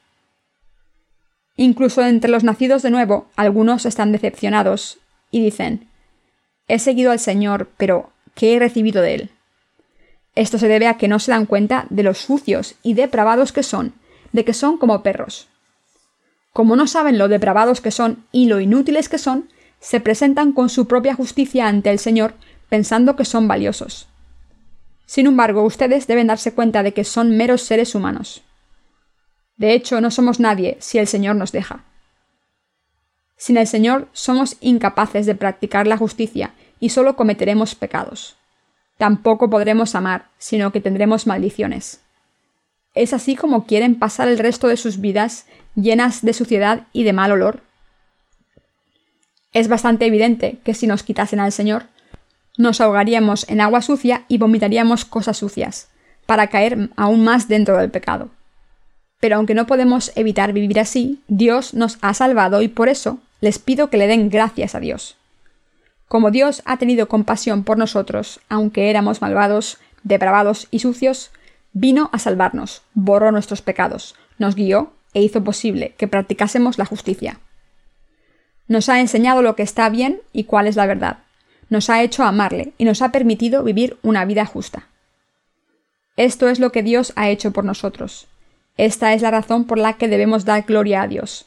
[1.57, 4.99] Incluso entre los nacidos de nuevo, algunos están decepcionados
[5.31, 5.89] y dicen,
[6.69, 9.31] He seguido al Señor, pero ¿qué he recibido de él?
[10.35, 13.63] Esto se debe a que no se dan cuenta de los sucios y depravados que
[13.63, 13.95] son,
[14.33, 15.49] de que son como perros.
[16.53, 19.49] Como no saben lo depravados que son y lo inútiles que son,
[19.87, 22.35] se presentan con su propia justicia ante el Señor
[22.69, 24.09] pensando que son valiosos.
[25.07, 28.43] Sin embargo, ustedes deben darse cuenta de que son meros seres humanos.
[29.57, 31.85] De hecho, no somos nadie si el Señor nos deja.
[33.37, 38.35] Sin el Señor somos incapaces de practicar la justicia y solo cometeremos pecados.
[38.99, 42.01] Tampoco podremos amar, sino que tendremos maldiciones.
[42.93, 45.47] ¿Es así como quieren pasar el resto de sus vidas
[45.77, 47.63] llenas de suciedad y de mal olor?
[49.57, 51.85] Es bastante evidente que si nos quitasen al Señor,
[52.59, 55.89] nos ahogaríamos en agua sucia y vomitaríamos cosas sucias,
[56.27, 58.29] para caer aún más dentro del pecado.
[59.19, 63.59] Pero aunque no podemos evitar vivir así, Dios nos ha salvado y por eso les
[63.59, 65.17] pido que le den gracias a Dios.
[66.07, 71.31] Como Dios ha tenido compasión por nosotros, aunque éramos malvados, depravados y sucios,
[71.73, 77.41] vino a salvarnos, borró nuestros pecados, nos guió e hizo posible que practicásemos la justicia.
[78.69, 81.19] Nos ha enseñado lo que está bien y cuál es la verdad.
[81.69, 84.89] Nos ha hecho amarle y nos ha permitido vivir una vida justa.
[86.17, 88.29] Esto es lo que Dios ha hecho por nosotros.
[88.77, 91.47] Esta es la razón por la que debemos dar gloria a Dios.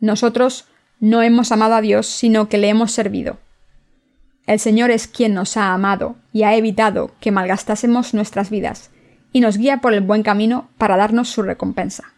[0.00, 0.66] Nosotros
[1.00, 3.38] no hemos amado a Dios, sino que le hemos servido.
[4.46, 8.90] El Señor es quien nos ha amado y ha evitado que malgastásemos nuestras vidas,
[9.32, 12.12] y nos guía por el buen camino para darnos su recompensa.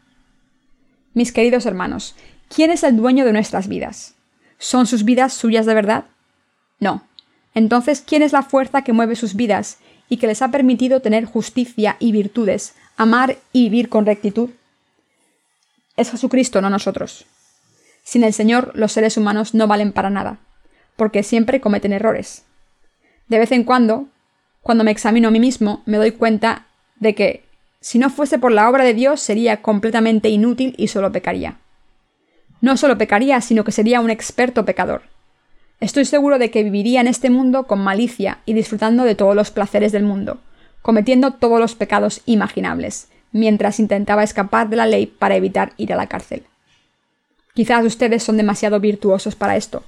[1.14, 2.14] Mis queridos hermanos,
[2.48, 4.14] ¿quién es el dueño de nuestras vidas?
[4.58, 6.04] ¿Son sus vidas suyas de verdad?
[6.80, 7.02] No.
[7.54, 9.78] Entonces, ¿quién es la fuerza que mueve sus vidas
[10.08, 14.50] y que les ha permitido tener justicia y virtudes, amar y vivir con rectitud?
[15.96, 17.26] Es Jesucristo, no nosotros.
[18.04, 20.38] Sin el Señor, los seres humanos no valen para nada
[20.96, 22.44] porque siempre cometen errores.
[23.28, 24.06] De vez en cuando,
[24.62, 27.44] cuando me examino a mí mismo, me doy cuenta de que,
[27.80, 31.58] si no fuese por la obra de Dios, sería completamente inútil y solo pecaría.
[32.60, 35.02] No solo pecaría, sino que sería un experto pecador.
[35.80, 39.50] Estoy seguro de que viviría en este mundo con malicia y disfrutando de todos los
[39.50, 40.38] placeres del mundo,
[40.82, 45.96] cometiendo todos los pecados imaginables, mientras intentaba escapar de la ley para evitar ir a
[45.96, 46.44] la cárcel.
[47.54, 49.82] Quizás ustedes son demasiado virtuosos para esto,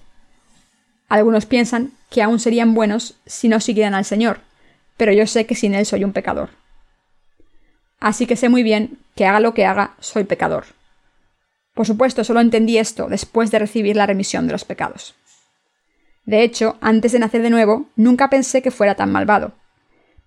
[1.09, 4.41] algunos piensan que aún serían buenos si no siguieran al Señor,
[4.97, 6.51] pero yo sé que sin Él soy un pecador.
[7.99, 10.67] Así que sé muy bien que haga lo que haga, soy pecador.
[11.79, 15.15] Por supuesto, solo entendí esto después de recibir la remisión de los pecados.
[16.25, 19.53] De hecho, antes de nacer de nuevo, nunca pensé que fuera tan malvado.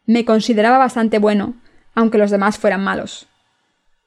[0.05, 1.55] Me consideraba bastante bueno,
[1.93, 3.27] aunque los demás fueran malos.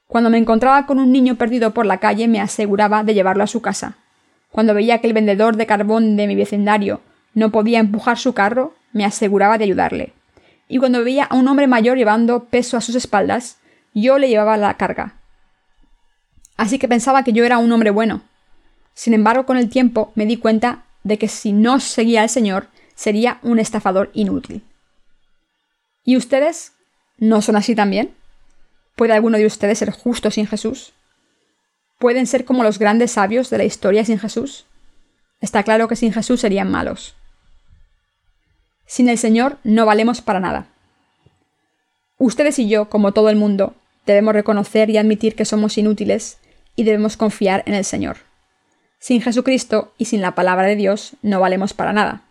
[0.07, 3.47] Cuando me encontraba con un niño perdido por la calle, me aseguraba de llevarlo a
[3.47, 3.95] su casa,
[4.49, 7.01] cuando veía que el vendedor de carbón de mi vecindario
[7.35, 10.13] no podía empujar su carro, me aseguraba de ayudarle.
[10.67, 13.59] Y cuando veía a un hombre mayor llevando peso a sus espaldas,
[13.93, 15.19] yo le llevaba la carga.
[16.57, 18.21] Así que pensaba que yo era un hombre bueno.
[18.93, 22.67] Sin embargo, con el tiempo me di cuenta de que si no seguía al Señor,
[22.95, 24.63] sería un estafador inútil.
[26.03, 26.73] ¿Y ustedes
[27.17, 28.13] no son así también?
[28.95, 30.93] ¿Puede alguno de ustedes ser justo sin Jesús?
[31.99, 34.65] ¿Pueden ser como los grandes sabios de la historia sin Jesús?
[35.41, 37.15] Está claro que sin Jesús serían malos.
[38.85, 40.67] Sin el Señor no valemos para nada.
[42.17, 46.37] Ustedes y yo, como todo el mundo, debemos reconocer y admitir que somos inútiles
[46.75, 48.17] y debemos confiar en el Señor.
[48.99, 52.23] Sin Jesucristo y sin la palabra de Dios no valemos para nada.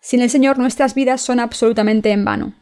[0.00, 2.52] Sin el Señor nuestras vidas son absolutamente en vano.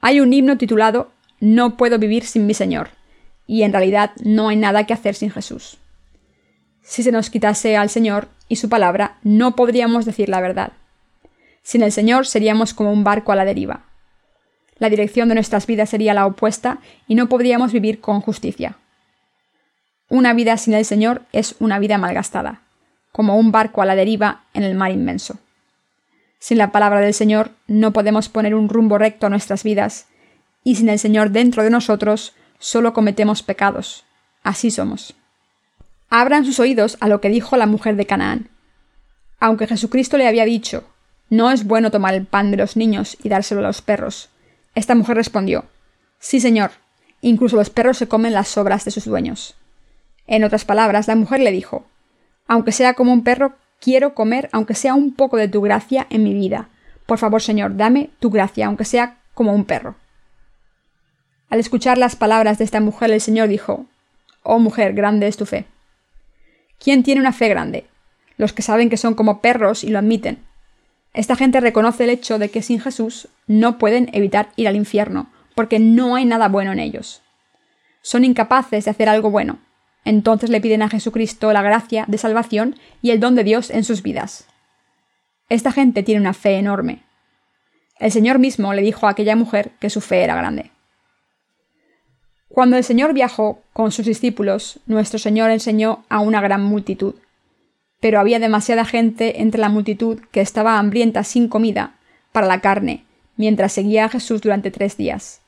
[0.00, 2.90] Hay un himno titulado No puedo vivir sin mi Señor,
[3.46, 5.78] y en realidad no hay nada que hacer sin Jesús.
[6.82, 10.72] Si se nos quitase al Señor y su palabra, no podríamos decir la verdad.
[11.62, 13.84] Sin el Señor seríamos como un barco a la deriva.
[14.78, 16.78] La dirección de nuestras vidas sería la opuesta
[17.08, 18.76] y no podríamos vivir con justicia.
[20.08, 22.62] Una vida sin el Señor es una vida malgastada,
[23.10, 25.38] como un barco a la deriva en el mar inmenso.
[26.38, 30.06] Sin la palabra del Señor no podemos poner un rumbo recto a nuestras vidas,
[30.62, 34.04] y sin el Señor dentro de nosotros solo cometemos pecados.
[34.42, 35.14] Así somos.
[36.08, 38.48] Abran sus oídos a lo que dijo la mujer de Canaán.
[39.40, 40.84] Aunque Jesucristo le había dicho,
[41.30, 44.28] no es bueno tomar el pan de los niños y dárselo a los perros,
[44.76, 45.64] esta mujer respondió,
[46.20, 46.70] Sí, señor,
[47.22, 49.56] incluso los perros se comen las sobras de sus dueños.
[50.26, 51.86] En otras palabras, la mujer le dijo,
[52.46, 56.24] Aunque sea como un perro, Quiero comer aunque sea un poco de tu gracia en
[56.24, 56.68] mi vida.
[57.06, 59.96] Por favor, Señor, dame tu gracia, aunque sea como un perro.
[61.50, 63.86] Al escuchar las palabras de esta mujer, el Señor dijo,
[64.42, 65.66] Oh mujer, grande es tu fe.
[66.82, 67.86] ¿Quién tiene una fe grande?
[68.36, 70.44] Los que saben que son como perros y lo admiten.
[71.14, 75.30] Esta gente reconoce el hecho de que sin Jesús no pueden evitar ir al infierno,
[75.54, 77.22] porque no hay nada bueno en ellos.
[78.02, 79.58] Son incapaces de hacer algo bueno.
[80.06, 83.82] Entonces le piden a Jesucristo la gracia de salvación y el don de Dios en
[83.82, 84.46] sus vidas.
[85.48, 87.02] Esta gente tiene una fe enorme.
[87.98, 90.70] El Señor mismo le dijo a aquella mujer que su fe era grande.
[92.48, 97.16] Cuando el Señor viajó con sus discípulos, nuestro Señor enseñó a una gran multitud.
[97.98, 101.96] Pero había demasiada gente entre la multitud que estaba hambrienta sin comida
[102.30, 103.04] para la carne,
[103.36, 105.40] mientras seguía a Jesús durante tres días.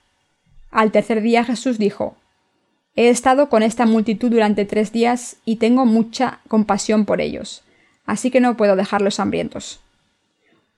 [0.73, 2.17] Al tercer día Jesús dijo,
[2.99, 7.63] He estado con esta multitud durante tres días y tengo mucha compasión por ellos,
[8.07, 9.79] así que no puedo dejarlos hambrientos.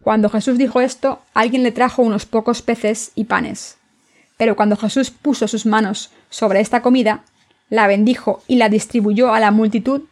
[0.02, 3.78] Cuando Jesús dijo esto, alguien le trajo unos pocos peces y panes.
[4.37, 7.24] Pero cuando Jesús puso sus manos sobre esta comida,
[7.70, 10.02] la bendijo y la distribuyó a la multitud,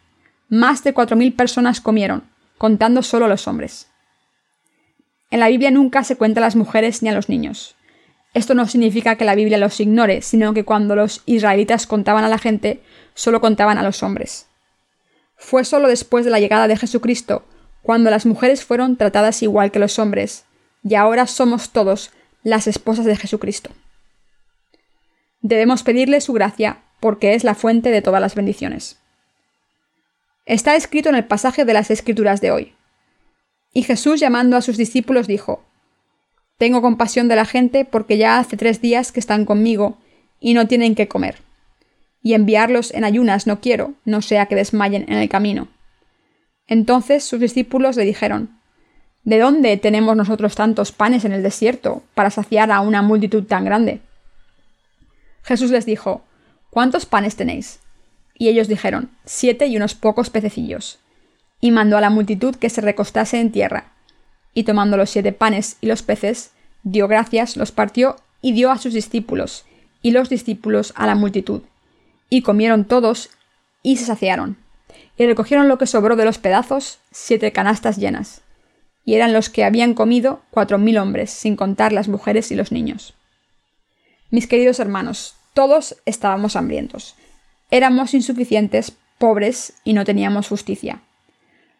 [0.49, 2.23] más de cuatro mil personas comieron,
[2.57, 3.85] contando solo los hombres.
[5.29, 7.75] En la Biblia nunca se cuenta a las mujeres ni a los niños.
[8.33, 12.29] Esto no significa que la Biblia los ignore, sino que cuando los israelitas contaban a
[12.29, 12.81] la gente,
[13.15, 14.47] solo contaban a los hombres.
[15.35, 17.43] Fue solo después de la llegada de Jesucristo
[17.81, 20.45] cuando las mujeres fueron tratadas igual que los hombres,
[20.83, 22.11] y ahora somos todos
[22.43, 23.71] las esposas de Jesucristo.
[25.41, 28.99] Debemos pedirle su gracia porque es la fuente de todas las bendiciones.
[30.45, 32.73] Está escrito en el pasaje de las Escrituras de hoy.
[33.71, 35.63] Y Jesús llamando a sus discípulos dijo,
[36.59, 39.97] Tengo compasión de la gente porque ya hace tres días que están conmigo
[40.41, 41.37] y no tienen que comer.
[42.21, 45.69] Y enviarlos en ayunas no quiero, no sea que desmayen en el camino.
[46.67, 48.59] Entonces sus discípulos le dijeron,
[49.23, 53.63] ¿De dónde tenemos nosotros tantos panes en el desierto para saciar a una multitud tan
[53.63, 54.01] grande?
[55.43, 56.23] Jesús les dijo,
[56.69, 57.79] ¿Cuántos panes tenéis?
[58.35, 60.99] Y ellos dijeron, Siete y unos pocos pececillos.
[61.61, 63.93] Y mandó a la multitud que se recostase en tierra.
[64.53, 66.51] Y tomando los siete panes y los peces,
[66.83, 69.65] dio gracias, los partió y dio a sus discípulos,
[70.01, 71.61] y los discípulos a la multitud.
[72.29, 73.29] Y comieron todos
[73.83, 74.57] y se saciaron.
[75.17, 78.41] Y recogieron lo que sobró de los pedazos, siete canastas llenas.
[79.05, 82.71] Y eran los que habían comido cuatro mil hombres, sin contar las mujeres y los
[82.71, 83.13] niños.
[84.29, 87.15] Mis queridos hermanos, todos estábamos hambrientos.
[87.71, 91.01] Éramos insuficientes, pobres y no teníamos justicia.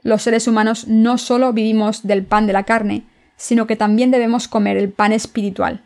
[0.02, 3.04] Los seres humanos no solo vivimos del pan de la carne,
[3.36, 5.84] sino que también debemos comer el pan espiritual.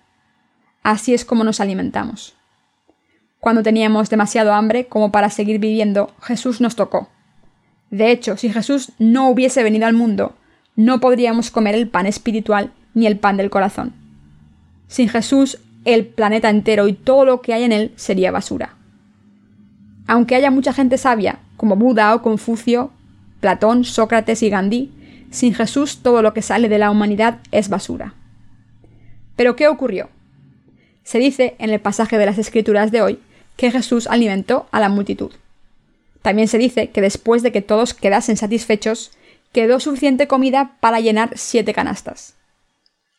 [0.84, 2.36] Así es como nos alimentamos.
[3.40, 7.10] Cuando teníamos demasiado hambre como para seguir viviendo, Jesús nos tocó.
[7.90, 10.36] De hecho, si Jesús no hubiese venido al mundo,
[10.76, 13.94] no podríamos comer el pan espiritual ni el pan del corazón.
[14.88, 18.76] Sin Jesús el planeta entero y todo lo que hay en él sería basura.
[20.08, 22.92] Aunque haya mucha gente sabia, como Buda o Confucio,
[23.44, 24.90] Platón, Sócrates y Gandhi,
[25.30, 28.14] sin Jesús todo lo que sale de la humanidad es basura.
[29.36, 30.10] Pero ¿qué ocurrió?
[31.04, 33.20] Se dice en el pasaje de las Escrituras de hoy
[33.58, 35.34] que Jesús alimentó a la multitud.
[36.22, 39.12] También se dice que después de que todos quedasen satisfechos,
[39.52, 42.36] quedó suficiente comida para llenar siete canastas.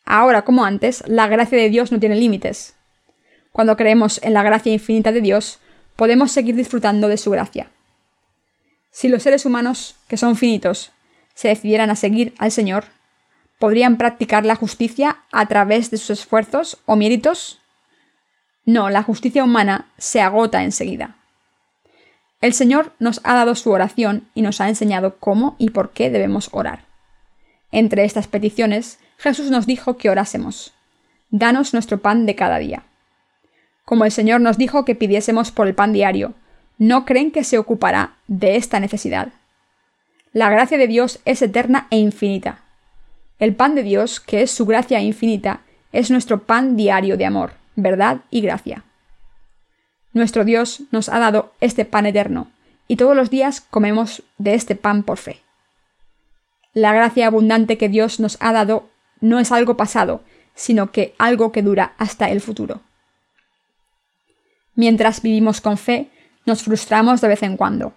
[0.05, 2.73] Ahora como antes, la gracia de Dios no tiene límites.
[3.51, 5.59] Cuando creemos en la gracia infinita de Dios,
[5.95, 7.69] podemos seguir disfrutando de su gracia.
[8.95, 10.93] Si los seres humanos, que son finitos,
[11.33, 12.85] se decidieran a seguir al Señor,
[13.59, 17.59] ¿podrían practicar la justicia a través de sus esfuerzos o méritos?
[18.63, 21.17] No, la justicia humana se agota enseguida.
[22.39, 26.09] El Señor nos ha dado su oración y nos ha enseñado cómo y por qué
[26.09, 26.85] debemos orar.
[27.73, 30.73] Entre estas peticiones Jesús nos dijo que orásemos.
[31.31, 32.83] Danos nuestro pan de cada día.
[33.83, 36.33] Como el Señor nos dijo que pidiésemos por el pan diario,
[36.77, 39.29] ¿no creen que se ocupará de esta necesidad?
[40.33, 42.59] La gracia de Dios es eterna e infinita.
[43.39, 45.61] El pan de Dios, que es su gracia infinita,
[45.91, 48.83] es nuestro pan diario de amor, verdad y gracia.
[50.13, 52.51] Nuestro Dios nos ha dado este pan eterno,
[52.87, 55.41] y todos los días comemos de este pan por fe.
[56.73, 58.89] La gracia abundante que Dios nos ha dado
[59.21, 60.23] no es algo pasado,
[60.53, 62.81] sino que algo que dura hasta el futuro.
[64.75, 66.09] Mientras vivimos con fe,
[66.45, 67.93] nos frustramos de vez en cuando.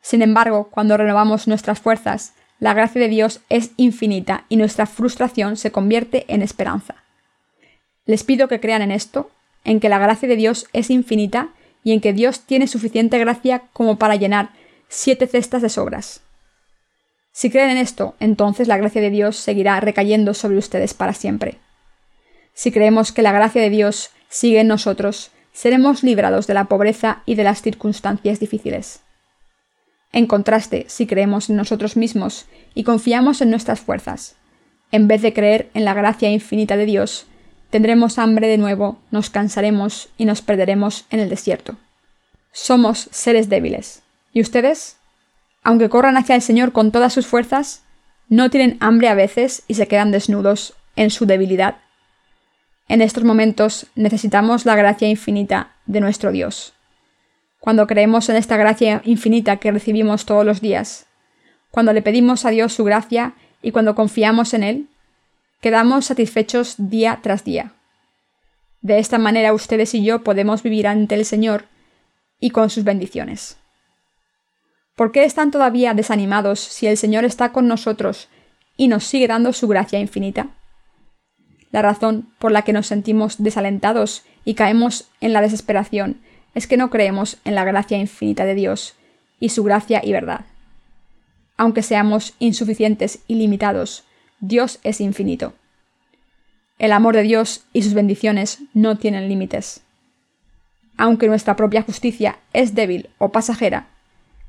[0.00, 5.56] Sin embargo, cuando renovamos nuestras fuerzas, la gracia de Dios es infinita y nuestra frustración
[5.56, 6.96] se convierte en esperanza.
[8.06, 9.30] Les pido que crean en esto,
[9.64, 11.50] en que la gracia de Dios es infinita
[11.84, 14.50] y en que Dios tiene suficiente gracia como para llenar
[14.88, 16.22] siete cestas de sobras.
[17.32, 21.58] Si creen en esto, entonces la gracia de Dios seguirá recayendo sobre ustedes para siempre.
[22.52, 27.22] Si creemos que la gracia de Dios sigue en nosotros, seremos librados de la pobreza
[27.26, 29.00] y de las circunstancias difíciles.
[30.12, 34.36] En contraste, si creemos en nosotros mismos y confiamos en nuestras fuerzas,
[34.92, 37.26] en vez de creer en la gracia infinita de Dios,
[37.70, 41.76] tendremos hambre de nuevo, nos cansaremos y nos perderemos en el desierto.
[42.52, 44.02] Somos seres débiles.
[44.32, 44.96] ¿Y ustedes?
[45.62, 47.84] Aunque corran hacia el Señor con todas sus fuerzas,
[48.28, 51.76] ¿no tienen hambre a veces y se quedan desnudos en su debilidad?
[52.90, 56.72] En estos momentos necesitamos la gracia infinita de nuestro Dios.
[57.60, 61.06] Cuando creemos en esta gracia infinita que recibimos todos los días,
[61.70, 64.88] cuando le pedimos a Dios su gracia y cuando confiamos en Él,
[65.60, 67.74] quedamos satisfechos día tras día.
[68.80, 71.66] De esta manera ustedes y yo podemos vivir ante el Señor
[72.40, 73.56] y con sus bendiciones.
[74.96, 78.28] ¿Por qué están todavía desanimados si el Señor está con nosotros
[78.76, 80.48] y nos sigue dando su gracia infinita?
[81.72, 86.20] La razón por la que nos sentimos desalentados y caemos en la desesperación
[86.54, 88.96] es que no creemos en la gracia infinita de Dios
[89.38, 90.44] y su gracia y verdad.
[91.56, 94.04] Aunque seamos insuficientes y limitados,
[94.40, 95.54] Dios es infinito.
[96.78, 99.82] El amor de Dios y sus bendiciones no tienen límites.
[100.96, 103.86] Aunque nuestra propia justicia es débil o pasajera,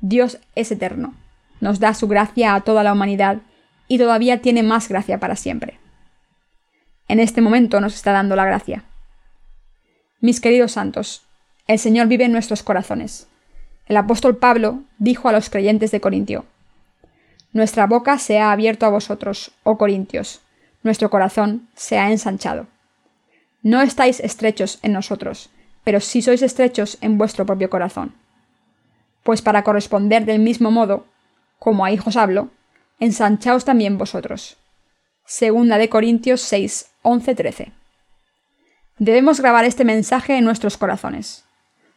[0.00, 1.14] Dios es eterno,
[1.60, 3.38] nos da su gracia a toda la humanidad
[3.86, 5.81] y todavía tiene más gracia para siempre
[7.12, 8.84] en este momento nos está dando la gracia.
[10.22, 11.26] Mis queridos santos,
[11.66, 13.28] el Señor vive en nuestros corazones.
[13.84, 16.46] El apóstol Pablo dijo a los creyentes de Corintio,
[17.52, 20.40] Nuestra boca se ha abierto a vosotros, oh Corintios,
[20.82, 22.66] nuestro corazón se ha ensanchado.
[23.62, 25.50] No estáis estrechos en nosotros,
[25.84, 28.14] pero sí sois estrechos en vuestro propio corazón.
[29.22, 31.04] Pues para corresponder del mismo modo,
[31.58, 32.48] como a hijos hablo,
[33.00, 34.56] ensanchaos también vosotros.
[35.26, 37.72] Segunda de Corintios 6, 11-13.
[38.98, 41.44] Debemos grabar este mensaje en nuestros corazones.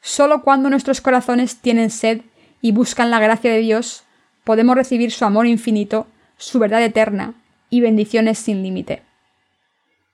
[0.02, 2.22] Solo cuando nuestros corazones tienen sed
[2.62, 4.04] y buscan la gracia de Dios,
[4.44, 7.34] podemos recibir su amor infinito, su verdad eterna
[7.70, 9.02] y bendiciones sin límite.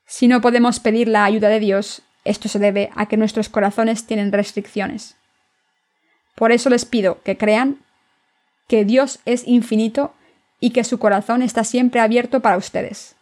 [0.06, 4.06] Si no podemos pedir la ayuda de Dios, esto se debe a que nuestros corazones
[4.06, 5.16] tienen restricciones.
[6.36, 7.78] Por eso les pido que crean
[8.68, 10.14] que Dios es infinito
[10.60, 13.16] y que su corazón está siempre abierto para ustedes.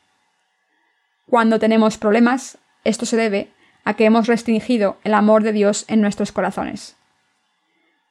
[1.29, 3.51] Cuando tenemos problemas, esto se debe
[3.83, 6.95] a que hemos restringido el amor de Dios en nuestros corazones.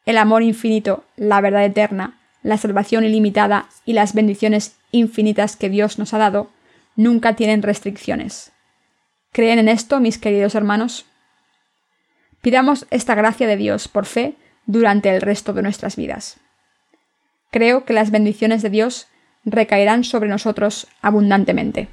[0.06, 5.98] El amor infinito, la verdad eterna, la salvación ilimitada y las bendiciones infinitas que Dios
[5.98, 6.50] nos ha dado
[6.94, 8.52] nunca tienen restricciones.
[9.32, 11.04] ¿Creen en esto, mis queridos hermanos?
[12.40, 16.38] Pidamos esta gracia de Dios por fe durante el resto de nuestras vidas.
[17.50, 19.08] Creo que las bendiciones de Dios
[19.44, 21.88] recaerán sobre nosotros abundantemente.